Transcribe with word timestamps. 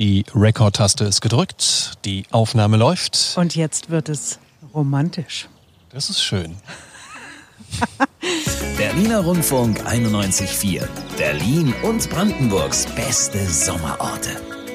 Die 0.00 0.24
Rekordtaste 0.34 1.04
ist 1.04 1.20
gedrückt, 1.20 1.92
die 2.04 2.24
Aufnahme 2.32 2.76
läuft. 2.76 3.34
Und 3.36 3.54
jetzt 3.54 3.90
wird 3.90 4.08
es 4.08 4.40
romantisch. 4.74 5.48
Das 5.90 6.10
ist 6.10 6.20
schön. 6.20 6.56
Berliner 8.76 9.20
Rundfunk 9.20 9.86
91.4. 9.86 10.88
Berlin 11.16 11.72
und 11.84 12.10
Brandenburgs 12.10 12.86
beste 12.86 13.38
Sommerorte. 13.46 14.30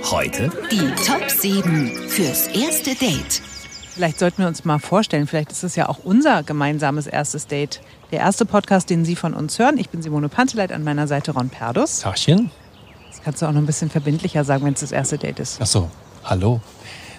Heute 0.10 0.50
Die 0.71 0.90
Top 1.04 1.29
7 1.29 2.08
fürs 2.08 2.47
erste 2.47 2.96
Date. 2.96 3.42
Vielleicht 3.90 4.20
sollten 4.20 4.38
wir 4.38 4.47
uns 4.47 4.63
mal 4.63 4.79
vorstellen, 4.79 5.28
vielleicht 5.28 5.51
ist 5.51 5.63
es 5.63 5.76
ja 5.76 5.90
auch 5.90 5.99
unser 6.06 6.44
gemeinsames 6.44 7.08
erstes 7.08 7.46
Date. 7.46 7.81
Der 8.12 8.20
erste 8.20 8.46
Podcast, 8.46 8.90
den 8.90 9.04
Sie 9.04 9.17
von 9.17 9.33
uns 9.33 9.60
hören. 9.60 9.79
Ich 9.79 9.90
bin 9.90 10.01
Simone 10.01 10.29
Panteleit, 10.29 10.72
an 10.72 10.86
meiner 10.86 11.08
Seite 11.08 11.31
Ron 11.31 11.49
Perdus. 11.49 11.99
Tachchen. 11.99 12.51
Das 13.10 13.21
kannst 13.23 13.41
du 13.41 13.46
auch 13.47 13.51
noch 13.51 13.60
ein 13.62 13.65
bisschen 13.65 13.89
verbindlicher 13.89 14.44
sagen, 14.44 14.65
wenn 14.65 14.73
es 14.73 14.79
das 14.81 14.91
erste 14.91 15.17
Date 15.17 15.39
ist. 15.39 15.59
Ach 15.62 15.65
so, 15.65 15.89
hallo. 16.23 16.62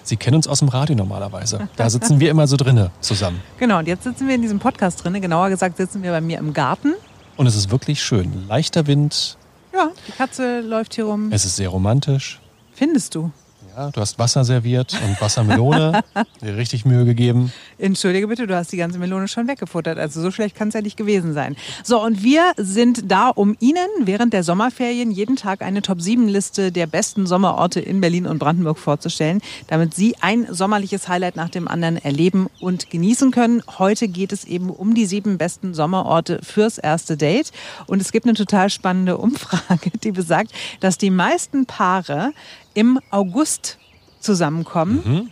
Sie 0.03 0.17
kennen 0.17 0.35
uns 0.37 0.47
aus 0.47 0.59
dem 0.59 0.67
Radio 0.69 0.95
normalerweise. 0.95 1.69
Da 1.75 1.89
sitzen 1.89 2.19
wir 2.19 2.31
immer 2.31 2.47
so 2.47 2.57
drinne 2.57 2.91
zusammen. 3.01 3.39
Genau, 3.59 3.77
und 3.79 3.87
jetzt 3.87 4.03
sitzen 4.03 4.27
wir 4.27 4.35
in 4.35 4.41
diesem 4.41 4.57
Podcast 4.59 5.03
drin. 5.03 5.19
Genauer 5.21 5.49
gesagt 5.49 5.77
sitzen 5.77 6.01
wir 6.01 6.11
bei 6.11 6.21
mir 6.21 6.39
im 6.39 6.53
Garten. 6.53 6.93
Und 7.37 7.45
es 7.47 7.55
ist 7.55 7.69
wirklich 7.69 8.01
schön. 8.01 8.47
Leichter 8.47 8.87
Wind, 8.87 9.37
Ja, 9.73 9.89
die 10.07 10.11
Katze 10.11 10.61
läuft 10.61 10.95
hier 10.95 11.05
rum. 11.05 11.31
es 11.31 11.45
ist 11.45 11.55
sehr 11.55 11.69
romantisch. 11.69 12.39
Findest 12.73 13.13
du? 13.15 13.31
Ja, 13.77 13.89
du 13.91 14.01
hast 14.01 14.17
Wasser 14.19 14.43
serviert 14.43 14.97
und 15.05 15.21
Wassermelone. 15.21 16.03
Dir 16.41 16.57
richtig 16.57 16.83
Mühe 16.85 17.05
gegeben. 17.05 17.53
Entschuldige 17.81 18.27
bitte, 18.27 18.45
du 18.45 18.55
hast 18.55 18.71
die 18.71 18.77
ganze 18.77 18.99
Melone 18.99 19.27
schon 19.27 19.47
weggefuttert. 19.47 19.97
Also 19.97 20.21
so 20.21 20.29
schlecht 20.29 20.55
kann 20.55 20.67
es 20.67 20.75
ja 20.75 20.81
nicht 20.81 20.97
gewesen 20.97 21.33
sein. 21.33 21.55
So, 21.83 22.01
und 22.01 22.21
wir 22.23 22.53
sind 22.57 23.11
da, 23.11 23.29
um 23.29 23.57
Ihnen 23.59 23.87
während 24.01 24.33
der 24.33 24.43
Sommerferien 24.43 25.09
jeden 25.09 25.35
Tag 25.35 25.63
eine 25.63 25.81
Top-7-Liste 25.81 26.71
der 26.71 26.85
besten 26.85 27.25
Sommerorte 27.25 27.79
in 27.79 27.99
Berlin 27.99 28.27
und 28.27 28.37
Brandenburg 28.37 28.77
vorzustellen, 28.77 29.41
damit 29.67 29.95
Sie 29.95 30.15
ein 30.21 30.47
sommerliches 30.51 31.07
Highlight 31.07 31.35
nach 31.35 31.49
dem 31.49 31.67
anderen 31.67 31.97
erleben 31.97 32.47
und 32.59 32.89
genießen 32.91 33.31
können. 33.31 33.63
Heute 33.79 34.07
geht 34.07 34.31
es 34.31 34.45
eben 34.45 34.69
um 34.69 34.93
die 34.93 35.07
sieben 35.07 35.39
besten 35.39 35.73
Sommerorte 35.73 36.39
fürs 36.43 36.77
erste 36.77 37.17
Date. 37.17 37.51
Und 37.87 37.99
es 38.01 38.11
gibt 38.11 38.25
eine 38.25 38.35
total 38.35 38.69
spannende 38.69 39.17
Umfrage, 39.17 39.89
die 40.03 40.11
besagt, 40.11 40.51
dass 40.81 40.97
die 40.97 41.09
meisten 41.09 41.65
Paare 41.65 42.33
im 42.75 42.99
August 43.09 43.79
zusammenkommen. 44.19 45.31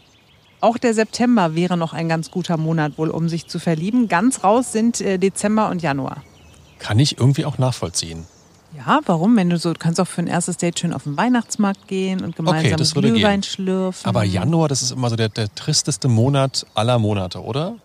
Auch 0.61 0.77
der 0.77 0.93
September 0.93 1.55
wäre 1.55 1.77
noch 1.77 1.93
ein 1.93 2.09
ganz 2.09 2.31
guter 2.31 2.57
Monat 2.57 2.97
wohl, 2.97 3.09
um 3.09 3.29
sich 3.29 3.47
zu 3.47 3.59
verlieben. 3.59 4.07
Ganz 4.07 4.43
raus 4.43 4.71
sind 4.73 4.99
äh, 4.99 5.17
Dezember 5.17 5.69
und 5.69 5.81
Januar. 5.81 6.23
Kann 6.79 6.99
ich 6.99 7.17
irgendwie 7.17 7.45
auch 7.45 7.57
nachvollziehen. 7.57 8.25
Ja, 8.75 8.99
warum? 9.05 9.35
Wenn 9.35 9.49
du 9.49 9.57
so, 9.57 9.73
du 9.73 9.79
kannst 9.79 9.99
auch 9.99 10.07
für 10.07 10.21
ein 10.21 10.27
erstes 10.27 10.57
Date 10.57 10.79
schön 10.79 10.93
auf 10.93 11.03
den 11.03 11.17
Weihnachtsmarkt 11.17 11.87
gehen 11.87 12.23
und 12.23 12.35
gemeinsam 12.35 12.77
das 12.77 12.93
würde 12.93 13.11
Glühwein 13.11 13.41
gehen. 13.41 13.43
schlürfen. 13.43 14.07
Aber 14.07 14.23
Januar, 14.23 14.67
das 14.67 14.81
ist 14.81 14.91
immer 14.91 15.09
so 15.09 15.15
der, 15.15 15.29
der 15.29 15.53
tristeste 15.55 16.07
Monat 16.07 16.65
aller 16.75 16.99
Monate, 16.99 17.41
oder? 17.41 17.75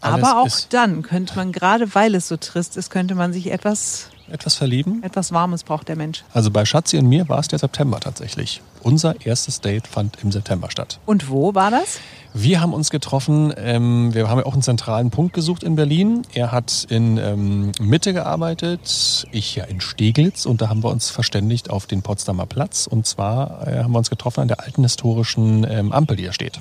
Aber 0.00 0.42
auch 0.42 0.48
dann 0.70 1.02
könnte 1.02 1.34
man, 1.36 1.52
gerade 1.52 1.94
weil 1.94 2.14
es 2.14 2.28
so 2.28 2.36
trist 2.36 2.76
ist, 2.76 2.90
könnte 2.90 3.14
man 3.14 3.32
sich 3.32 3.50
etwas, 3.50 4.08
etwas 4.30 4.54
verlieben. 4.54 5.02
etwas 5.02 5.32
Warmes 5.32 5.64
braucht 5.64 5.88
der 5.88 5.96
Mensch. 5.96 6.24
Also 6.32 6.50
bei 6.50 6.64
Schatzi 6.64 6.98
und 6.98 7.08
mir 7.08 7.28
war 7.28 7.38
es 7.38 7.48
der 7.48 7.58
September 7.58 7.98
tatsächlich. 8.00 8.62
Unser 8.82 9.20
erstes 9.24 9.60
Date 9.60 9.86
fand 9.86 10.18
im 10.22 10.30
September 10.30 10.70
statt. 10.70 11.00
Und 11.06 11.30
wo 11.30 11.54
war 11.54 11.70
das? 11.70 11.98
Wir 12.34 12.60
haben 12.60 12.74
uns 12.74 12.90
getroffen, 12.90 13.52
ähm, 13.56 14.12
wir 14.14 14.28
haben 14.28 14.38
ja 14.38 14.44
auch 14.44 14.52
einen 14.52 14.62
zentralen 14.62 15.10
Punkt 15.10 15.32
gesucht 15.32 15.62
in 15.62 15.74
Berlin. 15.74 16.22
Er 16.34 16.52
hat 16.52 16.86
in 16.90 17.16
ähm, 17.16 17.72
Mitte 17.80 18.12
gearbeitet, 18.12 19.26
ich 19.32 19.56
ja 19.56 19.64
in 19.64 19.80
Steglitz 19.80 20.44
und 20.44 20.60
da 20.60 20.68
haben 20.68 20.84
wir 20.84 20.90
uns 20.90 21.08
verständigt 21.08 21.70
auf 21.70 21.86
den 21.86 22.02
Potsdamer 22.02 22.46
Platz. 22.46 22.86
Und 22.86 23.06
zwar 23.06 23.66
äh, 23.66 23.82
haben 23.82 23.92
wir 23.92 23.98
uns 23.98 24.10
getroffen 24.10 24.40
an 24.42 24.48
der 24.48 24.60
alten 24.60 24.82
historischen 24.82 25.66
ähm, 25.68 25.92
Ampel, 25.92 26.16
die 26.16 26.24
da 26.24 26.32
steht. 26.32 26.60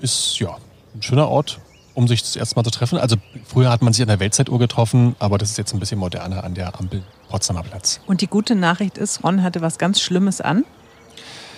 Ist 0.00 0.38
ja 0.40 0.56
ein 0.94 1.02
schöner 1.02 1.28
Ort, 1.28 1.60
um 1.94 2.08
sich 2.08 2.22
das 2.22 2.36
erste 2.36 2.56
Mal 2.56 2.64
zu 2.64 2.70
treffen. 2.70 2.98
Also 2.98 3.16
früher 3.46 3.70
hat 3.70 3.82
man 3.82 3.92
sich 3.92 4.02
an 4.02 4.08
der 4.08 4.20
Weltzeituhr 4.20 4.58
getroffen, 4.58 5.14
aber 5.18 5.38
das 5.38 5.50
ist 5.50 5.58
jetzt 5.58 5.72
ein 5.74 5.80
bisschen 5.80 5.98
moderner 5.98 6.44
an 6.44 6.54
der 6.54 6.78
Ampel 6.78 7.02
Potsdamer 7.28 7.62
Platz. 7.62 8.00
Und 8.06 8.20
die 8.20 8.26
gute 8.26 8.54
Nachricht 8.54 8.98
ist, 8.98 9.22
Ron 9.24 9.42
hatte 9.42 9.60
was 9.60 9.78
ganz 9.78 10.00
Schlimmes 10.00 10.40
an, 10.40 10.64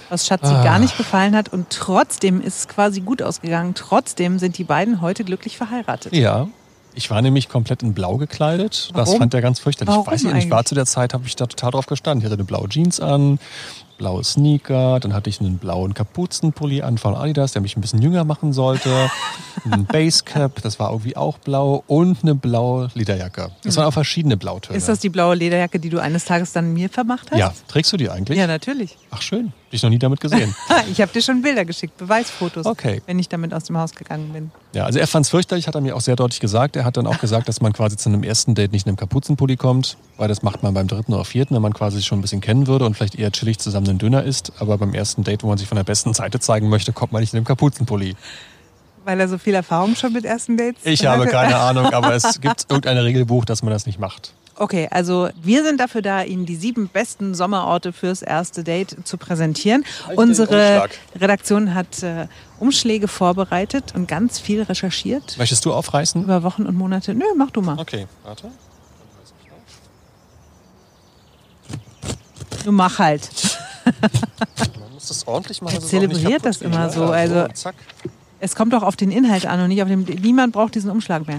was 0.08 0.26
Schatzi 0.26 0.52
Ah. 0.52 0.62
gar 0.64 0.78
nicht 0.78 0.96
gefallen 0.96 1.34
hat. 1.36 1.48
Und 1.52 1.70
trotzdem 1.70 2.40
ist 2.40 2.58
es 2.58 2.68
quasi 2.68 3.00
gut 3.00 3.22
ausgegangen. 3.22 3.74
Trotzdem 3.74 4.38
sind 4.38 4.58
die 4.58 4.64
beiden 4.64 5.00
heute 5.00 5.24
glücklich 5.24 5.56
verheiratet. 5.56 6.12
Ja. 6.14 6.48
Ich 6.96 7.10
war 7.10 7.20
nämlich 7.22 7.48
komplett 7.48 7.82
in 7.82 7.92
Blau 7.92 8.18
gekleidet. 8.18 8.90
Das 8.94 9.08
Warum? 9.08 9.18
fand 9.18 9.34
er 9.34 9.42
ganz 9.42 9.58
fürchterlich. 9.58 9.88
Warum 9.92 10.06
ich 10.06 10.12
weiß 10.12 10.22
nicht, 10.24 10.44
ich 10.44 10.50
war 10.50 10.58
eigentlich? 10.58 10.66
zu 10.68 10.74
der 10.76 10.86
Zeit, 10.86 11.12
habe 11.12 11.24
ich 11.26 11.34
da 11.34 11.46
total 11.46 11.72
drauf 11.72 11.86
gestanden. 11.86 12.20
Ich 12.20 12.24
hatte 12.24 12.34
eine 12.34 12.44
blaue 12.44 12.68
Jeans 12.68 13.00
an, 13.00 13.40
blaue 13.96 14.24
Sneaker, 14.24 15.00
dann 15.00 15.14
hatte 15.14 15.30
ich 15.30 15.40
einen 15.40 15.58
blauen 15.58 15.94
Kapuzenpulli 15.94 16.82
an 16.82 16.98
von 16.98 17.14
Adidas, 17.14 17.52
der 17.52 17.62
mich 17.62 17.76
ein 17.76 17.80
bisschen 17.80 18.02
jünger 18.02 18.24
machen 18.24 18.52
sollte. 18.52 19.10
Ein 19.70 19.86
Basecap, 19.86 20.60
das 20.62 20.78
war 20.78 20.90
irgendwie 20.90 21.16
auch 21.16 21.38
blau 21.38 21.84
und 21.86 22.18
eine 22.22 22.34
blaue 22.34 22.90
Lederjacke. 22.94 23.50
Das 23.62 23.76
waren 23.76 23.86
auch 23.86 23.92
verschiedene 23.92 24.36
Blautöne. 24.36 24.74
Hm. 24.74 24.78
Ist 24.78 24.88
das 24.88 24.98
die 24.98 25.08
blaue 25.08 25.34
Lederjacke, 25.36 25.78
die 25.78 25.88
du 25.88 26.00
eines 26.00 26.26
Tages 26.26 26.52
dann 26.52 26.74
mir 26.74 26.90
vermacht 26.90 27.30
hast? 27.30 27.38
ja, 27.38 27.52
trägst 27.68 27.92
du 27.92 27.96
die 27.96 28.10
eigentlich? 28.10 28.36
Ja, 28.36 28.46
natürlich. 28.46 28.98
Ach 29.10 29.22
schön, 29.22 29.52
dich 29.72 29.82
noch 29.82 29.90
nie 29.90 29.98
damit 29.98 30.20
gesehen. 30.20 30.54
Ich 30.90 31.00
habe 31.00 31.10
dir 31.12 31.22
schon 31.22 31.40
Bilder 31.42 31.64
geschickt, 31.64 31.96
Beweisfotos, 31.96 32.66
Okay. 32.66 33.00
wenn 33.06 33.18
ich 33.18 33.28
damit 33.28 33.54
aus 33.54 33.64
dem 33.64 33.78
Haus 33.78 33.92
gegangen 33.94 34.32
bin. 34.32 34.50
Ja, 34.74 34.84
also 34.84 34.98
er 34.98 35.06
fand 35.06 35.24
es 35.24 35.30
fürchterlich, 35.30 35.66
hat 35.66 35.74
er 35.74 35.80
mir 35.80 35.96
auch 35.96 36.00
sehr 36.00 36.14
deutlich 36.16 36.40
gesagt. 36.40 36.76
Er 36.76 36.84
hat 36.84 36.96
dann 36.96 37.06
auch 37.06 37.18
gesagt, 37.18 37.48
dass 37.48 37.60
man 37.60 37.72
quasi 37.72 37.96
zu 37.96 38.08
einem 38.08 38.22
ersten 38.22 38.54
Date 38.54 38.72
nicht 38.72 38.86
in 38.86 38.90
einem 38.90 38.96
Kapuzenpulli 38.96 39.56
kommt, 39.56 39.96
weil 40.18 40.28
das 40.28 40.42
macht 40.42 40.62
man 40.62 40.74
beim 40.74 40.86
dritten 40.88 41.14
oder 41.14 41.24
vierten, 41.24 41.54
wenn 41.54 41.62
man 41.62 41.72
quasi 41.72 41.96
sich 41.96 42.06
schon 42.06 42.18
ein 42.18 42.22
bisschen 42.22 42.40
kennen 42.40 42.66
würde 42.66 42.84
und 42.84 42.94
vielleicht 42.96 43.14
eher 43.14 43.32
chillig 43.32 43.58
zusammen 43.58 43.88
einen 43.88 43.98
Döner 43.98 44.22
isst. 44.24 44.52
Aber 44.58 44.76
beim 44.78 44.92
ersten 44.94 45.24
Date, 45.24 45.42
wo 45.42 45.48
man 45.48 45.58
sich 45.58 45.66
von 45.68 45.76
der 45.76 45.84
besten 45.84 46.12
Seite 46.14 46.38
zeigen 46.38 46.68
möchte, 46.68 46.92
kommt 46.92 47.12
man 47.12 47.20
nicht 47.20 47.32
in 47.32 47.38
einem 47.38 47.46
Kapuzenpulli. 47.46 48.14
Weil 49.06 49.20
er 49.20 49.28
so 49.28 49.38
viel 49.38 49.54
Erfahrung 49.54 49.96
schon 49.96 50.12
mit 50.12 50.24
ersten 50.24 50.56
Dates 50.56 50.80
Ich 50.84 51.04
habe 51.06 51.26
keine 51.26 51.56
Ahnung, 51.60 51.86
aber 51.86 52.14
es 52.14 52.40
gibt 52.40 52.66
irgendein 52.70 52.98
Regelbuch, 52.98 53.44
dass 53.44 53.62
man 53.62 53.72
das 53.72 53.86
nicht 53.86 53.98
macht. 53.98 54.32
Okay, 54.56 54.88
also 54.90 55.30
wir 55.42 55.64
sind 55.64 55.80
dafür 55.80 56.00
da, 56.00 56.22
Ihnen 56.22 56.46
die 56.46 56.54
sieben 56.56 56.88
besten 56.88 57.34
Sommerorte 57.34 57.92
fürs 57.92 58.22
erste 58.22 58.62
Date 58.62 58.96
zu 59.04 59.18
präsentieren. 59.18 59.84
Unsere. 60.14 60.88
Redaktion 61.20 61.74
hat 61.74 62.02
äh, 62.02 62.28
Umschläge 62.60 63.08
vorbereitet 63.08 63.94
und 63.94 64.06
ganz 64.06 64.38
viel 64.38 64.62
recherchiert 64.62 65.36
Möchtest 65.38 65.64
du 65.64 65.72
aufreißen? 65.72 66.22
über 66.22 66.42
Wochen 66.44 66.66
und 66.66 66.76
Monate. 66.76 67.14
Nö, 67.14 67.24
mach 67.36 67.50
du 67.50 67.62
mal. 67.62 67.78
Okay, 67.78 68.06
warte. 68.22 68.50
Du 72.64 72.72
mach 72.72 72.98
halt. 72.98 73.28
Man 74.80 74.92
muss 74.94 75.08
das 75.08 75.26
ordentlich 75.26 75.60
machen. 75.60 75.76
Nicht 75.76 75.88
zelebriert 75.88 76.44
das 76.46 76.62
immer 76.62 76.86
ne? 76.86 76.90
so, 76.92 77.04
also- 77.06 77.48
zack. 77.52 77.74
Es 78.40 78.54
kommt 78.54 78.74
doch 78.74 78.82
auf 78.82 78.96
den 78.96 79.10
Inhalt 79.10 79.46
an 79.46 79.58
und 79.60 79.68
nicht 79.68 79.80
auf 79.82 79.88
den. 79.88 80.02
Niemand 80.02 80.52
braucht 80.52 80.74
diesen 80.74 80.90
Umschlag 80.90 81.26
mehr. 81.26 81.38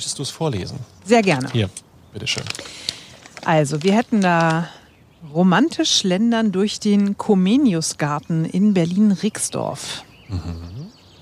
Möchtest 0.00 0.18
du 0.18 0.22
es 0.22 0.30
vorlesen? 0.30 0.78
Sehr 1.04 1.20
gerne. 1.20 1.50
Hier, 1.52 1.68
bitteschön. 2.14 2.44
Also, 3.44 3.82
wir 3.82 3.94
hätten 3.94 4.22
da 4.22 4.70
romantisch 5.34 5.94
schlendern 5.94 6.52
durch 6.52 6.80
den 6.80 7.18
Comeniusgarten 7.18 8.46
in 8.46 8.72
Berlin-Rixdorf. 8.72 10.04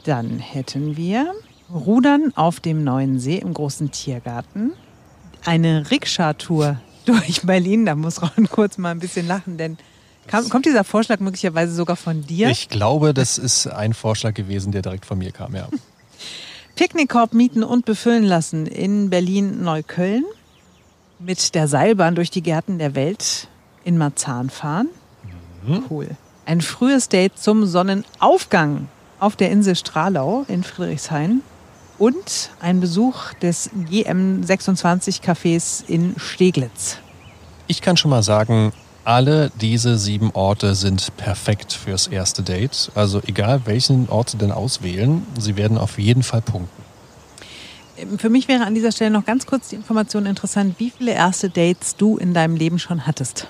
Dann 0.04 0.38
hätten 0.38 0.96
wir 0.96 1.34
Rudern 1.74 2.32
auf 2.36 2.60
dem 2.60 2.84
Neuen 2.84 3.18
See 3.18 3.38
im 3.38 3.52
großen 3.52 3.90
Tiergarten. 3.90 4.74
Eine 5.44 5.90
Rikscha-Tour 5.90 6.76
durch 7.04 7.42
Berlin. 7.42 7.84
Da 7.84 7.96
muss 7.96 8.22
Ron 8.22 8.48
kurz 8.48 8.78
mal 8.78 8.92
ein 8.92 9.00
bisschen 9.00 9.26
lachen, 9.26 9.58
denn 9.58 9.76
kam, 10.28 10.48
kommt 10.48 10.66
dieser 10.66 10.84
Vorschlag 10.84 11.18
möglicherweise 11.18 11.74
sogar 11.74 11.96
von 11.96 12.24
dir? 12.24 12.48
Ich 12.50 12.68
glaube, 12.68 13.12
das 13.12 13.38
ist 13.38 13.66
ein 13.66 13.92
Vorschlag 13.92 14.34
gewesen, 14.34 14.70
der 14.70 14.82
direkt 14.82 15.04
von 15.04 15.18
mir 15.18 15.32
kam, 15.32 15.56
ja. 15.56 15.66
Picknickkorb 16.78 17.34
mieten 17.34 17.64
und 17.64 17.86
befüllen 17.86 18.22
lassen 18.22 18.68
in 18.68 19.10
Berlin-Neukölln. 19.10 20.24
Mit 21.18 21.56
der 21.56 21.66
Seilbahn 21.66 22.14
durch 22.14 22.30
die 22.30 22.40
Gärten 22.40 22.78
der 22.78 22.94
Welt 22.94 23.48
in 23.82 23.98
Marzahn 23.98 24.48
fahren. 24.48 24.86
Cool. 25.90 26.10
Ein 26.46 26.60
frühes 26.60 27.08
Date 27.08 27.36
zum 27.36 27.66
Sonnenaufgang 27.66 28.86
auf 29.18 29.34
der 29.34 29.50
Insel 29.50 29.74
Stralau 29.74 30.44
in 30.46 30.62
Friedrichshain. 30.62 31.42
Und 31.98 32.50
ein 32.60 32.78
Besuch 32.78 33.32
des 33.42 33.70
GM26 33.90 35.20
Cafés 35.20 35.82
in 35.88 36.14
Steglitz. 36.16 36.98
Ich 37.66 37.82
kann 37.82 37.96
schon 37.96 38.12
mal 38.12 38.22
sagen, 38.22 38.72
alle 39.08 39.50
diese 39.58 39.96
sieben 39.96 40.32
Orte 40.34 40.74
sind 40.74 41.16
perfekt 41.16 41.72
fürs 41.72 42.08
erste 42.08 42.42
Date. 42.42 42.92
Also 42.94 43.22
egal, 43.26 43.62
welchen 43.64 44.06
Ort 44.10 44.28
Sie 44.28 44.36
denn 44.36 44.52
auswählen, 44.52 45.26
Sie 45.38 45.56
werden 45.56 45.78
auf 45.78 45.98
jeden 45.98 46.22
Fall 46.22 46.42
punkten. 46.42 46.77
Für 48.18 48.28
mich 48.28 48.48
wäre 48.48 48.64
an 48.64 48.74
dieser 48.74 48.92
Stelle 48.92 49.10
noch 49.10 49.24
ganz 49.24 49.46
kurz 49.46 49.68
die 49.68 49.76
Information 49.76 50.26
interessant, 50.26 50.76
wie 50.78 50.90
viele 50.90 51.12
erste 51.12 51.50
Dates 51.50 51.96
du 51.96 52.16
in 52.16 52.34
deinem 52.34 52.56
Leben 52.56 52.78
schon 52.78 53.06
hattest. 53.06 53.48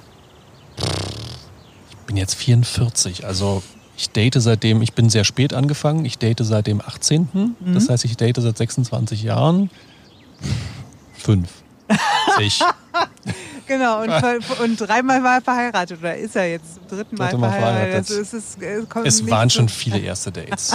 Ich 1.91 1.97
bin 2.07 2.17
jetzt 2.17 2.35
44, 2.35 3.27
also 3.27 3.63
ich 3.97 4.11
date 4.11 4.37
seitdem, 4.39 4.81
ich 4.81 4.95
bin 4.95 5.11
sehr 5.11 5.25
spät 5.25 5.53
angefangen, 5.53 6.05
ich 6.05 6.19
date 6.19 6.41
seit 6.43 6.67
dem 6.67 6.81
18. 6.81 7.57
Das 7.75 7.89
heißt, 7.89 8.05
ich 8.05 8.17
date 8.17 8.37
seit 8.41 8.57
26 8.57 9.23
Jahren. 9.23 9.71
Fünf. 11.15 11.49
Ich. 12.41 12.61
Genau, 13.67 14.01
und, 14.01 14.11
und 14.63 14.81
dreimal 14.81 15.23
war 15.23 15.35
er 15.35 15.41
verheiratet 15.43 15.99
oder 15.99 16.17
ist 16.17 16.35
er 16.35 16.51
jetzt 16.51 16.77
zum 16.77 16.89
dritten 16.89 17.17
Mal, 17.17 17.27
Dritte 17.27 17.37
Mal 17.39 17.51
verheiratet? 17.51 18.07
verheiratet. 18.07 18.11
Also 18.11 18.21
es, 18.23 18.33
ist, 18.33 18.63
es, 19.23 19.31
waren 19.31 19.51
schon 19.51 19.69
viele 19.69 19.99
erste 19.99 20.33
Dates. 20.33 20.73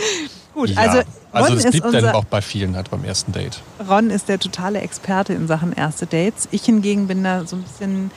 Gut, 0.54 0.70
Ja. 0.70 0.78
also 0.80 1.02
Ron, 1.32 1.42
also 1.42 1.54
das 1.54 1.64
ist 1.66 1.70
blieb 1.70 1.84
dann 1.92 2.08
auch 2.08 2.24
bei 2.24 2.42
vielen 2.42 2.74
halt 2.74 2.90
beim 2.90 3.04
ersten 3.04 3.32
Date. 3.32 3.62
Ron 3.88 4.10
ist 4.10 4.28
der 4.28 4.38
totale 4.38 4.80
Experte 4.80 5.32
in 5.32 5.46
Sachen 5.46 5.72
erste 5.72 6.06
Dates. 6.06 6.48
Ich 6.50 6.64
hingegen 6.64 7.06
bin 7.06 7.22
da 7.22 7.46
so 7.46 7.56
ein 7.56 7.62
bisschen 7.62 8.10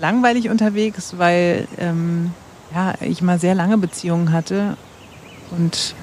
langweilig 0.00 0.50
unterwegs, 0.50 1.14
weil 1.18 1.66
ähm, 1.78 2.32
ja, 2.74 2.94
ich 3.00 3.22
mal 3.22 3.40
sehr 3.40 3.54
lange 3.54 3.76
Beziehungen 3.78 4.32
hatte. 4.32 4.76
Und 5.50 5.94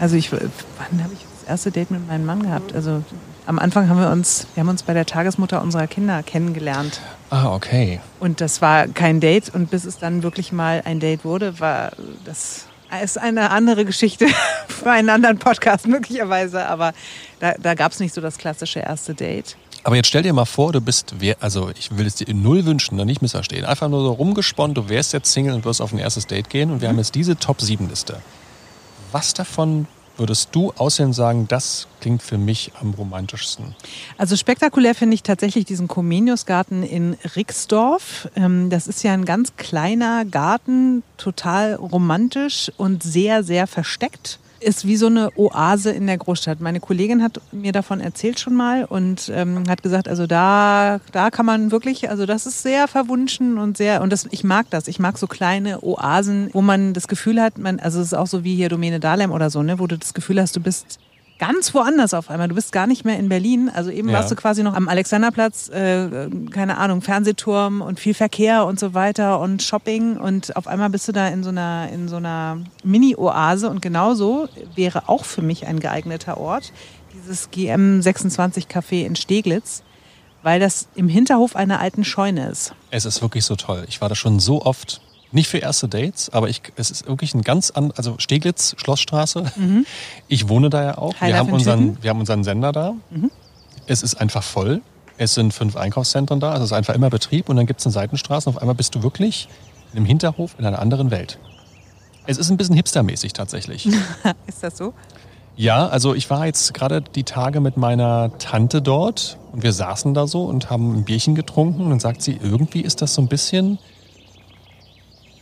also 0.00 0.16
ich, 0.16 0.32
wann 0.32 1.02
habe 1.02 1.12
ich 1.12 1.20
das 1.40 1.48
erste 1.48 1.70
Date 1.70 1.90
mit 1.90 2.06
meinem 2.06 2.24
Mann 2.24 2.42
gehabt? 2.42 2.74
Also 2.74 3.02
am 3.46 3.58
Anfang 3.58 3.90
haben 3.90 4.00
wir 4.00 4.10
uns, 4.10 4.46
wir 4.54 4.62
haben 4.62 4.70
uns 4.70 4.82
bei 4.82 4.94
der 4.94 5.04
Tagesmutter 5.04 5.60
unserer 5.60 5.86
Kinder 5.86 6.22
kennengelernt. 6.22 7.00
Ah, 7.28 7.52
okay. 7.54 8.00
Und 8.20 8.40
das 8.40 8.62
war 8.62 8.86
kein 8.88 9.20
Date. 9.20 9.54
Und 9.54 9.70
bis 9.70 9.84
es 9.84 9.98
dann 9.98 10.22
wirklich 10.22 10.52
mal 10.52 10.82
ein 10.84 11.00
Date 11.00 11.24
wurde, 11.24 11.60
war 11.60 11.92
das 12.24 12.66
ist 13.00 13.18
eine 13.18 13.50
andere 13.50 13.84
Geschichte 13.84 14.26
für 14.68 14.90
einen 14.90 15.10
anderen 15.10 15.38
Podcast 15.38 15.86
möglicherweise. 15.86 16.66
Aber 16.66 16.92
da, 17.40 17.54
da 17.58 17.74
gab 17.74 17.92
es 17.92 18.00
nicht 18.00 18.14
so 18.14 18.20
das 18.20 18.38
klassische 18.38 18.80
erste 18.80 19.14
Date. 19.14 19.56
Aber 19.84 19.96
jetzt 19.96 20.08
stell 20.08 20.22
dir 20.22 20.32
mal 20.32 20.46
vor, 20.46 20.72
du 20.72 20.80
bist, 20.80 21.14
also 21.40 21.70
ich 21.78 21.96
will 21.96 22.06
es 22.06 22.14
dir 22.14 22.26
in 22.26 22.42
null 22.42 22.64
wünschen, 22.64 22.96
da 22.96 23.04
nicht 23.04 23.20
missverstehen. 23.20 23.66
Einfach 23.66 23.88
nur 23.88 24.00
so 24.00 24.12
rumgesponnen, 24.12 24.74
du 24.74 24.88
wärst 24.88 25.12
jetzt 25.12 25.30
Single 25.30 25.54
und 25.54 25.64
wirst 25.66 25.82
auf 25.82 25.92
ein 25.92 25.98
erstes 25.98 26.26
Date 26.26 26.48
gehen 26.48 26.70
und 26.70 26.80
wir 26.80 26.88
haben 26.88 26.96
jetzt 26.96 27.14
diese 27.14 27.36
Top-7-Liste. 27.36 28.20
Was 29.12 29.34
davon 29.34 29.86
würdest 30.16 30.50
du 30.52 30.72
aussehen 30.76 31.12
sagen, 31.12 31.46
das 31.48 31.86
klingt 32.00 32.22
für 32.22 32.38
mich 32.38 32.72
am 32.80 32.94
romantischsten? 32.94 33.74
Also 34.18 34.36
spektakulär 34.36 34.94
finde 34.94 35.14
ich 35.14 35.22
tatsächlich 35.22 35.64
diesen 35.64 35.88
Comeniusgarten 35.88 36.82
in 36.82 37.16
Rixdorf. 37.36 38.28
Ähm, 38.36 38.70
Das 38.70 38.86
ist 38.86 39.02
ja 39.02 39.12
ein 39.12 39.24
ganz 39.24 39.56
kleiner 39.56 40.24
Garten, 40.24 41.02
total 41.16 41.74
romantisch 41.74 42.70
und 42.76 43.02
sehr, 43.02 43.42
sehr 43.42 43.66
versteckt. 43.66 44.38
Ist 44.64 44.86
wie 44.86 44.96
so 44.96 45.08
eine 45.08 45.30
Oase 45.36 45.90
in 45.90 46.06
der 46.06 46.16
Großstadt. 46.16 46.60
Meine 46.60 46.80
Kollegin 46.80 47.22
hat 47.22 47.38
mir 47.52 47.72
davon 47.72 48.00
erzählt 48.00 48.40
schon 48.40 48.54
mal 48.54 48.86
und 48.86 49.30
ähm, 49.34 49.64
hat 49.68 49.82
gesagt, 49.82 50.08
also 50.08 50.26
da, 50.26 51.00
da 51.12 51.30
kann 51.30 51.44
man 51.44 51.70
wirklich, 51.70 52.08
also 52.08 52.24
das 52.24 52.46
ist 52.46 52.62
sehr 52.62 52.88
verwunschen 52.88 53.58
und 53.58 53.76
sehr, 53.76 54.00
und 54.00 54.10
das, 54.10 54.26
ich 54.30 54.42
mag 54.42 54.70
das. 54.70 54.88
Ich 54.88 54.98
mag 54.98 55.18
so 55.18 55.26
kleine 55.26 55.82
Oasen, 55.82 56.48
wo 56.54 56.62
man 56.62 56.94
das 56.94 57.08
Gefühl 57.08 57.42
hat, 57.42 57.58
man, 57.58 57.78
also 57.78 58.00
es 58.00 58.06
ist 58.06 58.14
auch 58.14 58.26
so 58.26 58.42
wie 58.42 58.54
hier 58.54 58.70
Domäne 58.70 59.00
Dahlem 59.00 59.32
oder 59.32 59.50
so, 59.50 59.62
ne, 59.62 59.78
wo 59.78 59.86
du 59.86 59.98
das 59.98 60.14
Gefühl 60.14 60.40
hast, 60.40 60.56
du 60.56 60.60
bist 60.60 60.98
ganz 61.38 61.74
woanders 61.74 62.14
auf 62.14 62.30
einmal. 62.30 62.48
Du 62.48 62.54
bist 62.54 62.72
gar 62.72 62.86
nicht 62.86 63.04
mehr 63.04 63.18
in 63.18 63.28
Berlin. 63.28 63.70
Also 63.72 63.90
eben 63.90 64.08
Ja. 64.08 64.18
warst 64.18 64.30
du 64.30 64.36
quasi 64.36 64.62
noch 64.62 64.74
am 64.74 64.88
Alexanderplatz, 64.88 65.68
äh, 65.68 66.28
keine 66.50 66.78
Ahnung, 66.78 67.02
Fernsehturm 67.02 67.80
und 67.80 67.98
viel 68.00 68.14
Verkehr 68.14 68.66
und 68.66 68.78
so 68.78 68.94
weiter 68.94 69.40
und 69.40 69.62
Shopping 69.62 70.16
und 70.16 70.56
auf 70.56 70.66
einmal 70.68 70.90
bist 70.90 71.08
du 71.08 71.12
da 71.12 71.28
in 71.28 71.42
so 71.42 71.50
einer, 71.50 71.88
in 71.92 72.08
so 72.08 72.16
einer 72.16 72.58
Mini-Oase 72.84 73.68
und 73.68 73.82
genauso 73.82 74.48
wäre 74.76 75.08
auch 75.08 75.24
für 75.24 75.42
mich 75.42 75.66
ein 75.66 75.80
geeigneter 75.80 76.38
Ort 76.38 76.72
dieses 77.14 77.50
GM26 77.50 78.66
Café 78.68 79.04
in 79.04 79.16
Steglitz, 79.16 79.82
weil 80.42 80.60
das 80.60 80.88
im 80.94 81.08
Hinterhof 81.08 81.56
einer 81.56 81.80
alten 81.80 82.04
Scheune 82.04 82.48
ist. 82.48 82.74
Es 82.90 83.04
ist 83.04 83.22
wirklich 83.22 83.44
so 83.44 83.56
toll. 83.56 83.84
Ich 83.88 84.00
war 84.00 84.08
da 84.08 84.14
schon 84.14 84.40
so 84.40 84.62
oft, 84.62 85.00
nicht 85.34 85.48
für 85.48 85.58
erste 85.58 85.88
Dates, 85.88 86.30
aber 86.30 86.48
ich, 86.48 86.62
es 86.76 86.90
ist 86.90 87.06
wirklich 87.08 87.34
ein 87.34 87.42
ganz 87.42 87.70
an, 87.70 87.92
also 87.96 88.14
Steglitz, 88.18 88.74
Schlossstraße. 88.78 89.52
Ich 90.28 90.48
wohne 90.48 90.70
da 90.70 90.82
ja 90.82 90.98
auch. 90.98 91.14
Wir 91.20 91.36
haben, 91.36 91.52
unseren, 91.52 92.02
wir 92.02 92.10
haben 92.10 92.20
unseren 92.20 92.44
Sender 92.44 92.72
da. 92.72 92.94
Es 93.86 94.02
ist 94.02 94.14
einfach 94.14 94.42
voll. 94.42 94.80
Es 95.18 95.34
sind 95.34 95.52
fünf 95.52 95.76
Einkaufszentren 95.76 96.40
da. 96.40 96.52
Also 96.52 96.64
es 96.64 96.70
ist 96.70 96.76
einfach 96.76 96.94
immer 96.94 97.10
Betrieb 97.10 97.48
und 97.48 97.56
dann 97.56 97.66
gibt 97.66 97.80
es 97.80 97.86
eine 97.86 97.92
Seitenstraße 97.92 98.48
und 98.48 98.56
auf 98.56 98.62
einmal 98.62 98.74
bist 98.74 98.94
du 98.94 99.02
wirklich 99.02 99.48
in 99.92 99.98
einem 99.98 100.06
Hinterhof 100.06 100.54
in 100.58 100.66
einer 100.66 100.78
anderen 100.78 101.10
Welt. 101.10 101.38
Es 102.26 102.38
ist 102.38 102.50
ein 102.50 102.56
bisschen 102.56 102.74
hipstermäßig 102.74 103.32
tatsächlich. 103.32 103.86
Ist 104.46 104.62
das 104.62 104.76
so? 104.76 104.94
Ja, 105.56 105.86
also 105.86 106.14
ich 106.14 106.30
war 106.30 106.46
jetzt 106.46 106.74
gerade 106.74 107.00
die 107.00 107.22
Tage 107.22 107.60
mit 107.60 107.76
meiner 107.76 108.36
Tante 108.38 108.82
dort 108.82 109.38
und 109.52 109.62
wir 109.62 109.72
saßen 109.72 110.14
da 110.14 110.26
so 110.26 110.44
und 110.44 110.70
haben 110.70 110.96
ein 110.96 111.04
Bierchen 111.04 111.34
getrunken 111.34 111.82
und 111.82 111.90
dann 111.90 112.00
sagt 112.00 112.22
sie, 112.22 112.38
irgendwie 112.42 112.80
ist 112.80 113.02
das 113.02 113.14
so 113.14 113.22
ein 113.22 113.28
bisschen 113.28 113.78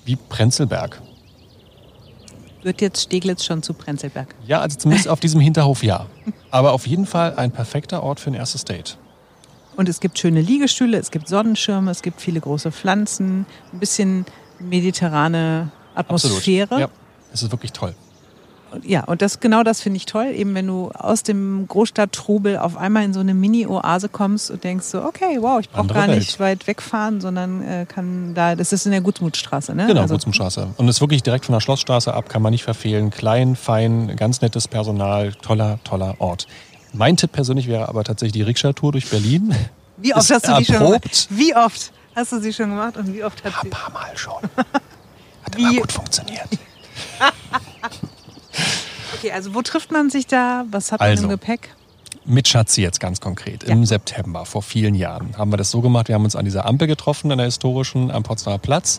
wie 0.04 0.16
Prenzlberg. 0.16 1.00
Wird 2.62 2.80
jetzt 2.80 3.02
Steglitz 3.02 3.44
schon 3.44 3.62
zu 3.62 3.74
Prenzlberg? 3.74 4.34
Ja, 4.46 4.60
also 4.60 4.78
zumindest 4.78 5.08
auf 5.08 5.20
diesem 5.20 5.40
Hinterhof 5.40 5.82
ja. 5.82 6.06
Aber 6.50 6.72
auf 6.72 6.86
jeden 6.86 7.06
Fall 7.06 7.34
ein 7.34 7.50
perfekter 7.50 8.02
Ort 8.02 8.20
für 8.20 8.30
ein 8.30 8.34
erstes 8.34 8.64
Date. 8.64 8.98
Und 9.76 9.88
es 9.88 10.00
gibt 10.00 10.18
schöne 10.18 10.40
Liegestühle, 10.40 10.98
es 10.98 11.10
gibt 11.10 11.28
Sonnenschirme, 11.28 11.90
es 11.90 12.02
gibt 12.02 12.20
viele 12.20 12.40
große 12.40 12.70
Pflanzen, 12.70 13.46
ein 13.72 13.80
bisschen 13.80 14.26
mediterrane 14.58 15.72
Atmosphäre. 15.94 16.80
Ja, 16.80 16.88
es 17.32 17.42
ist 17.42 17.50
wirklich 17.50 17.72
toll. 17.72 17.94
Ja, 18.82 19.04
und 19.04 19.22
das 19.22 19.40
genau 19.40 19.62
das 19.62 19.80
finde 19.80 19.98
ich 19.98 20.06
toll, 20.06 20.26
eben 20.34 20.54
wenn 20.54 20.66
du 20.66 20.90
aus 20.92 21.22
dem 21.22 21.66
Großstadttrubel 21.68 22.56
auf 22.58 22.76
einmal 22.76 23.04
in 23.04 23.12
so 23.12 23.20
eine 23.20 23.34
Mini-Oase 23.34 24.08
kommst 24.08 24.50
und 24.50 24.64
denkst 24.64 24.86
so, 24.86 25.02
okay, 25.04 25.38
wow, 25.40 25.60
ich 25.60 25.68
brauche 25.70 25.88
gar 25.88 26.06
nicht 26.06 26.38
Welt. 26.38 26.60
weit 26.60 26.66
wegfahren, 26.66 27.20
sondern 27.20 27.62
äh, 27.62 27.86
kann 27.86 28.34
da, 28.34 28.54
das 28.56 28.72
ist 28.72 28.86
in 28.86 28.92
der 28.92 29.00
Gutsmutstraße, 29.02 29.74
ne? 29.74 29.86
Genau, 29.86 30.02
Also- 30.02 30.14
Gutsumstraße. 30.14 30.68
Und 30.76 30.88
ist 30.88 31.00
wirklich 31.00 31.22
direkt 31.22 31.44
von 31.46 31.52
der 31.52 31.60
Schlossstraße 31.60 32.12
ab, 32.14 32.28
kann 32.28 32.42
man 32.42 32.52
nicht 32.52 32.64
verfehlen. 32.64 33.10
Klein, 33.10 33.56
fein, 33.56 34.16
ganz 34.16 34.40
nettes 34.40 34.68
Personal, 34.68 35.32
toller, 35.34 35.78
toller 35.84 36.14
Ort. 36.20 36.46
Mein 36.94 37.16
Tipp 37.16 37.32
persönlich 37.32 37.68
wäre 37.68 37.88
aber 37.88 38.04
tatsächlich 38.04 38.32
die 38.32 38.42
Rikscha-Tour 38.42 38.92
durch 38.92 39.08
Berlin. 39.10 39.54
Wie 39.96 40.14
oft 40.14 40.24
Ist 40.24 40.30
hast 40.34 40.48
du 40.48 40.56
die 40.58 40.64
schon 40.64 40.78
gemacht? 40.78 41.26
Wie 41.30 41.54
oft 41.56 41.92
hast 42.14 42.32
du 42.32 42.40
sie 42.40 42.52
schon 42.52 42.70
gemacht 42.70 42.96
und 42.96 43.12
wie 43.14 43.22
oft 43.24 43.42
hat 43.44 43.52
Ein 43.54 43.60
sie... 43.64 43.68
paar 43.70 43.92
Mal 43.92 44.16
schon. 44.16 44.34
Hat 45.44 45.56
Wie- 45.56 45.62
immer 45.62 45.80
gut 45.80 45.92
funktioniert. 45.92 46.48
Okay, 49.22 49.30
also 49.30 49.54
wo 49.54 49.62
trifft 49.62 49.92
man 49.92 50.10
sich 50.10 50.26
da? 50.26 50.64
Was 50.72 50.90
hat 50.90 50.98
man 50.98 51.10
Also. 51.10 51.24
im 51.24 51.28
Gepäck? 51.28 51.68
Mit 52.24 52.48
Schatzi 52.48 52.82
jetzt 52.82 52.98
ganz 52.98 53.20
konkret. 53.20 53.62
Im 53.62 53.80
Ja. 53.80 53.86
September, 53.86 54.44
vor 54.44 54.62
vielen 54.62 54.96
Jahren, 54.96 55.38
haben 55.38 55.52
wir 55.52 55.56
das 55.56 55.70
so 55.70 55.80
gemacht. 55.80 56.08
Wir 56.08 56.16
haben 56.16 56.24
uns 56.24 56.34
an 56.34 56.44
dieser 56.44 56.66
Ampel 56.66 56.88
getroffen, 56.88 57.30
an 57.30 57.38
der 57.38 57.44
historischen, 57.46 58.10
am 58.10 58.24
Potsdamer 58.24 58.58
Platz. 58.58 58.98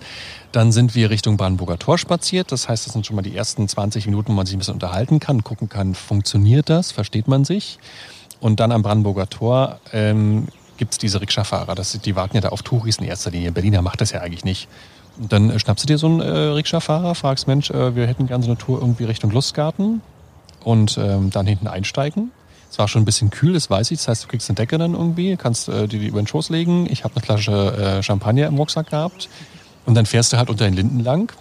Dann 0.53 0.71
sind 0.71 0.95
wir 0.95 1.09
Richtung 1.09 1.35
Brandenburger 1.35 1.77
Tor 1.77 1.97
spaziert. 1.97 2.53
Das 2.53 2.69
heißt, 2.69 2.85
das 2.85 2.93
sind 2.93 3.05
schon 3.05 3.17
mal 3.17 3.21
die 3.21 3.35
ersten 3.35 3.67
20 3.67 4.05
Minuten, 4.05 4.29
wo 4.29 4.33
man 4.33 4.45
sich 4.45 4.55
ein 4.55 4.59
bisschen 4.59 4.75
unterhalten 4.75 5.19
kann, 5.19 5.43
gucken 5.43 5.67
kann, 5.67 5.93
funktioniert 5.93 6.69
das, 6.69 6.93
versteht 6.93 7.27
man 7.27 7.43
sich. 7.43 7.79
Und 8.39 8.61
dann 8.61 8.71
am 8.71 8.81
Brandenburger 8.81 9.29
Tor 9.29 9.79
ähm, 9.91 10.47
gibt 10.77 10.93
es 10.93 10.97
diese 10.99 11.19
Rikscha-Fahrer. 11.19 11.75
Das, 11.75 11.91
die 11.99 12.15
warten 12.15 12.35
ja 12.35 12.41
da 12.41 12.49
auf 12.49 12.61
Touris 12.61 12.97
in 12.97 13.05
erster 13.05 13.31
Linie. 13.31 13.51
Berliner 13.51 13.81
macht 13.81 13.99
das 13.99 14.11
ja 14.11 14.21
eigentlich 14.21 14.45
nicht. 14.45 14.69
Und 15.19 15.33
dann 15.33 15.49
äh, 15.49 15.59
schnappst 15.59 15.83
du 15.83 15.87
dir 15.87 15.97
so 15.97 16.07
einen 16.07 16.21
äh, 16.21 16.29
Rikscha-Fahrer, 16.29 17.13
fragst, 17.13 17.45
Mensch, 17.45 17.69
äh, 17.71 17.95
wir 17.95 18.07
hätten 18.07 18.27
gerne 18.27 18.43
so 18.43 18.49
eine 18.49 18.57
Tour 18.57 18.79
irgendwie 18.79 19.03
Richtung 19.03 19.29
Lustgarten 19.31 20.01
und 20.63 20.97
ähm, 20.97 21.29
dann 21.29 21.45
hinten 21.45 21.67
einsteigen. 21.67 22.31
Es 22.73 22.79
war 22.79 22.87
schon 22.87 23.03
ein 23.03 23.05
bisschen 23.05 23.29
kühl, 23.29 23.53
das 23.53 23.69
weiß 23.69 23.91
ich. 23.91 23.99
Das 23.99 24.07
heißt, 24.07 24.23
du 24.23 24.27
kriegst 24.27 24.49
eine 24.49 24.55
Decke 24.55 24.79
dann 24.79 24.93
irgendwie, 24.93 25.37
kannst 25.37 25.69
äh, 25.69 25.87
die, 25.87 25.99
die 25.99 26.07
über 26.07 26.21
den 26.21 26.25
Schoß 26.25 26.49
legen. 26.49 26.87
Ich 26.89 27.03
habe 27.03 27.15
eine 27.15 27.23
Flasche 27.23 27.97
äh, 27.99 28.03
Champagner 28.03 28.47
im 28.47 28.57
Rucksack 28.57 28.89
gehabt. 28.89 29.29
Und 29.85 29.95
dann 29.95 30.05
fährst 30.05 30.33
du 30.33 30.37
halt 30.37 30.49
unter 30.49 30.65
den 30.65 30.73
Linden 30.73 30.99
lang. 30.99 31.31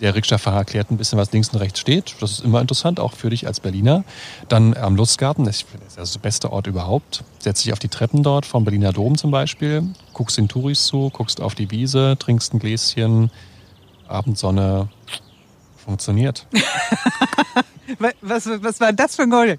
Der 0.00 0.14
Rikscha-Fahrer 0.14 0.58
erklärt 0.58 0.90
ein 0.92 0.96
bisschen, 0.96 1.18
was 1.18 1.32
links 1.32 1.48
und 1.48 1.58
rechts 1.58 1.80
steht. 1.80 2.14
Das 2.20 2.30
ist 2.30 2.44
immer 2.44 2.60
interessant, 2.60 3.00
auch 3.00 3.14
für 3.14 3.30
dich 3.30 3.48
als 3.48 3.58
Berliner. 3.58 4.04
Dann 4.48 4.76
am 4.76 4.94
Lustgarten, 4.94 5.44
das 5.44 5.64
ist 5.96 6.14
der 6.14 6.20
beste 6.20 6.52
Ort 6.52 6.68
überhaupt. 6.68 7.24
Setzt 7.40 7.64
dich 7.64 7.72
auf 7.72 7.80
die 7.80 7.88
Treppen 7.88 8.22
dort, 8.22 8.46
vom 8.46 8.64
Berliner 8.64 8.92
Dom 8.92 9.18
zum 9.18 9.32
Beispiel. 9.32 9.82
Guckst 10.12 10.38
den 10.38 10.46
Touris 10.46 10.84
zu, 10.84 11.10
guckst 11.10 11.40
auf 11.40 11.56
die 11.56 11.72
Wiese, 11.72 12.16
trinkst 12.18 12.54
ein 12.54 12.60
Gläschen, 12.60 13.32
Abendsonne. 14.06 14.88
Funktioniert. 15.76 16.46
Was, 17.98 18.46
was, 18.62 18.80
war 18.80 18.92
das 18.92 19.16
für 19.16 19.22
ein 19.22 19.30
Gold? 19.30 19.58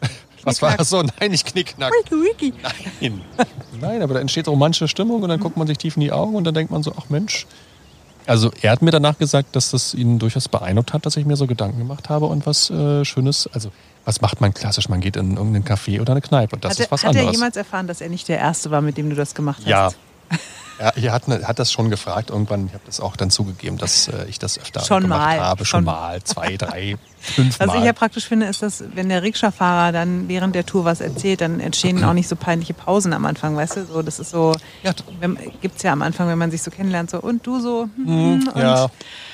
Was 0.44 0.60
war 0.60 0.76
das 0.76 0.90
so? 0.90 1.02
Nein, 1.02 1.30
nicht 1.30 1.46
Knickknack. 1.46 1.92
Wiki, 1.92 2.14
wiki. 2.50 2.54
Nein. 3.00 3.20
Nein, 3.80 4.02
aber 4.02 4.14
da 4.14 4.20
entsteht 4.20 4.48
romantische 4.48 4.88
Stimmung 4.88 5.22
und 5.22 5.28
dann 5.28 5.38
guckt 5.38 5.56
man 5.56 5.68
sich 5.68 5.78
tief 5.78 5.96
in 5.96 6.00
die 6.00 6.10
Augen 6.10 6.34
und 6.34 6.42
dann 6.44 6.54
denkt 6.54 6.72
man 6.72 6.82
so, 6.82 6.92
ach 6.98 7.08
Mensch. 7.10 7.46
Also 8.26 8.50
er 8.60 8.72
hat 8.72 8.82
mir 8.82 8.90
danach 8.90 9.18
gesagt, 9.18 9.54
dass 9.54 9.70
das 9.70 9.94
ihn 9.94 10.18
durchaus 10.18 10.48
beeindruckt 10.48 10.92
hat, 10.94 11.06
dass 11.06 11.16
ich 11.16 11.26
mir 11.26 11.36
so 11.36 11.46
Gedanken 11.46 11.78
gemacht 11.78 12.08
habe 12.08 12.26
und 12.26 12.44
was 12.46 12.70
äh, 12.70 13.04
Schönes, 13.04 13.48
also 13.52 13.70
was 14.04 14.20
macht 14.20 14.40
man 14.40 14.52
klassisch? 14.54 14.88
Man 14.88 15.00
geht 15.00 15.16
in 15.16 15.36
irgendeinen 15.36 15.64
Café 15.64 16.00
oder 16.00 16.12
eine 16.12 16.20
Kneipe 16.20 16.56
und 16.56 16.64
das 16.64 16.72
Hat, 16.72 16.78
ist 16.80 16.86
er- 16.86 16.90
was 16.90 17.04
hat 17.04 17.14
er 17.14 17.20
anderes. 17.20 17.36
jemals 17.36 17.56
erfahren, 17.56 17.86
dass 17.86 18.00
er 18.00 18.08
nicht 18.08 18.26
der 18.28 18.38
Erste 18.38 18.70
war, 18.72 18.80
mit 18.80 18.96
dem 18.96 19.10
du 19.10 19.16
das 19.16 19.34
gemacht 19.34 19.58
hast? 19.60 19.66
ja. 19.68 19.90
Er, 20.78 20.96
er 20.96 21.12
hat, 21.12 21.28
ne- 21.28 21.46
hat 21.46 21.58
das 21.58 21.70
schon 21.70 21.90
gefragt 21.90 22.30
irgendwann. 22.30 22.66
Ich 22.66 22.72
habe 22.72 22.82
das 22.86 22.98
auch 22.98 23.14
dann 23.14 23.30
zugegeben, 23.30 23.76
dass 23.78 24.08
äh, 24.08 24.24
ich 24.28 24.38
das 24.40 24.58
öfter 24.58 24.80
Schon 24.80 25.02
gemacht 25.02 25.20
mal. 25.20 25.40
habe. 25.40 25.64
Schon. 25.64 25.78
Schon 25.80 25.84
mal. 25.84 26.20
Zwei, 26.24 26.56
drei, 26.56 26.96
fünf 27.20 27.60
Was 27.60 27.66
Mal. 27.68 27.78
ich 27.78 27.84
ja 27.84 27.92
praktisch 27.92 28.24
finde, 28.26 28.46
ist, 28.46 28.62
dass 28.62 28.82
wenn 28.94 29.08
der 29.08 29.22
Rikscha-Fahrer 29.22 29.92
dann 29.92 30.28
während 30.28 30.54
der 30.56 30.66
Tour 30.66 30.84
was 30.84 31.00
erzählt, 31.00 31.40
dann 31.42 31.60
entstehen 31.60 32.02
auch 32.02 32.14
nicht 32.14 32.26
so 32.26 32.34
peinliche 32.36 32.74
Pausen 32.74 33.12
am 33.12 33.26
Anfang, 33.26 33.54
weißt 33.54 33.76
du? 33.76 33.86
So, 33.86 34.02
das 34.02 34.18
ist 34.18 34.30
so, 34.30 34.56
Ja. 34.82 34.92
gibt 35.60 35.76
es 35.76 35.82
ja 35.82 35.92
am 35.92 36.02
Anfang, 36.02 36.26
wenn 36.26 36.38
man 36.38 36.50
sich 36.50 36.62
so 36.62 36.70
kennenlernt, 36.72 37.10
so 37.10 37.20
und 37.20 37.46
du 37.46 37.60
so. 37.60 37.88
hm, 37.94 38.48
und, 38.48 38.56
ja. 38.56 38.88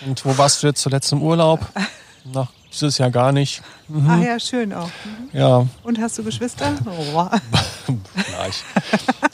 Und 0.04 0.22
wo 0.26 0.36
warst 0.36 0.62
du 0.62 0.66
jetzt 0.66 0.82
zuletzt 0.82 1.12
im 1.12 1.22
Urlaub? 1.22 1.60
Nach 2.34 2.48
dieses 2.72 2.98
Jahr 2.98 3.10
gar 3.10 3.32
nicht. 3.32 3.62
Ach 4.08 4.20
ja, 4.22 4.38
schön 4.38 4.72
auch. 4.72 4.86
Mhm. 4.86 5.38
Ja, 5.38 5.66
Und 5.82 6.00
hast 6.00 6.18
du 6.18 6.24
Geschwister? 6.24 6.74
Oh. 6.86 7.26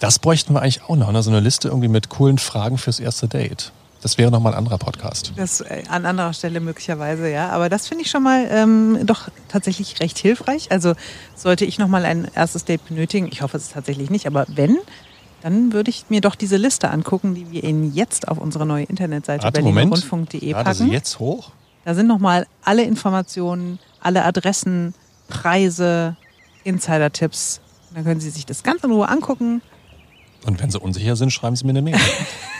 Das 0.01 0.19
bräuchten 0.19 0.55
wir 0.55 0.63
eigentlich 0.63 0.83
auch 0.85 0.97
noch, 0.97 1.11
ne? 1.11 1.23
so 1.23 1.31
eine 1.31 1.41
Liste 1.41 1.69
irgendwie 1.69 1.89
mit 1.89 2.09
coolen 2.09 2.39
Fragen 2.39 2.79
fürs 2.79 3.01
erste 3.01 3.27
Date. 3.27 3.73
Das 4.01 4.19
wäre 4.19 4.31
nochmal 4.31 4.53
ein 4.53 4.59
anderer 4.59 4.77
Podcast. 4.77 5.33
Das 5.37 5.63
äh, 5.63 5.83
an 5.89 6.05
anderer 6.05 6.35
Stelle 6.35 6.61
möglicherweise, 6.61 7.31
ja. 7.31 7.49
Aber 7.51 7.71
das 7.71 7.89
finde 7.89 8.05
ich 8.05 8.11
schon 8.11 8.23
mal 8.23 8.47
ähm, 8.51 8.99
doch 9.05 9.29
tatsächlich 9.49 9.99
recht 10.01 10.19
hilfreich. 10.19 10.71
Also 10.71 10.93
sollte 11.35 11.65
ich 11.65 11.79
nochmal 11.79 12.05
ein 12.05 12.29
erstes 12.35 12.65
Date 12.67 12.87
benötigen, 12.87 13.29
ich 13.33 13.41
hoffe 13.41 13.57
es 13.57 13.71
tatsächlich 13.71 14.11
nicht, 14.11 14.27
aber 14.27 14.45
wenn, 14.49 14.77
dann 15.43 15.73
würde 15.73 15.89
ich 15.91 16.05
mir 16.11 16.21
doch 16.21 16.35
diese 16.35 16.59
Liste 16.59 16.91
angucken, 16.91 17.35
die 17.35 17.51
wir 17.51 17.65
Ihnen 17.65 17.95
jetzt 17.95 18.29
auf 18.29 18.37
unsere 18.39 18.67
neue 18.67 18.85
Internetseite 18.85 19.45
Warte, 19.45 19.63
berlinerrundfunk.de 19.63 20.53
Lade 20.53 20.75
sie 20.75 20.83
packen. 20.83 20.93
jetzt 20.93 21.19
hoch? 21.19 21.51
Da 21.85 21.95
sind 21.95 22.07
nochmal 22.07 22.47
alle 22.63 22.83
Informationen, 22.83 23.79
alle 24.01 24.25
Adressen, 24.25 24.95
Preise, 25.29 26.17
Insider-Tipps. 26.65 27.61
Dann 27.95 28.05
können 28.05 28.21
Sie 28.21 28.31
sich 28.31 28.47
das 28.47 28.63
ganz 28.63 28.83
in 28.83 28.91
Ruhe 28.91 29.09
angucken. 29.09 29.63
Und 30.47 30.61
wenn 30.63 30.71
Sie 30.71 30.79
unsicher 30.79 31.17
sind, 31.17 31.31
schreiben 31.31 31.57
Sie 31.57 31.65
mir 31.65 31.71
eine 31.71 31.83
Mail. 31.83 31.97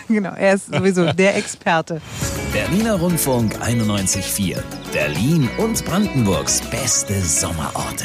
Genau, 0.07 0.35
er 0.35 0.53
ist 0.53 0.67
sowieso 0.67 1.11
der 1.15 1.35
Experte. 1.35 2.03
Berliner 2.53 2.97
Rundfunk 2.97 3.57
91.4. 3.57 4.59
Berlin 4.93 5.49
und 5.57 5.83
Brandenburgs 5.87 6.61
beste 6.61 7.23
Sommerorte. 7.23 8.05